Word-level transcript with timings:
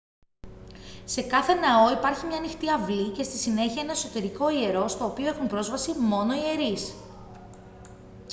σε 1.05 1.21
κάθε 1.21 1.53
ναό 1.53 1.91
υπάρχει 1.91 2.25
μια 2.25 2.37
ανοιχτή 2.37 2.69
αυλή 2.71 3.07
και 3.09 3.23
στη 3.23 3.37
συνέχεια 3.37 3.81
ένα 3.81 3.91
εσωτερικό 3.91 4.49
ιερό 4.49 4.87
στο 4.87 5.05
οποίο 5.05 5.27
έχουν 5.27 5.47
πρόσβαση 5.47 5.91
μόνο 5.97 6.33
οι 6.33 6.41
ιερείς 6.45 6.93